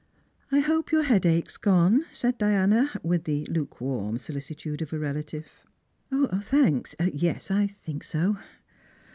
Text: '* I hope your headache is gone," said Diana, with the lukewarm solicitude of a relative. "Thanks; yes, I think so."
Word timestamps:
'* 0.29 0.41
I 0.51 0.61
hope 0.61 0.91
your 0.91 1.03
headache 1.03 1.49
is 1.49 1.57
gone," 1.57 2.05
said 2.11 2.39
Diana, 2.39 2.89
with 3.03 3.25
the 3.25 3.45
lukewarm 3.45 4.17
solicitude 4.17 4.81
of 4.81 4.91
a 4.93 4.97
relative. 4.97 5.45
"Thanks; 6.41 6.95
yes, 7.13 7.51
I 7.51 7.67
think 7.67 8.03
so." 8.03 8.37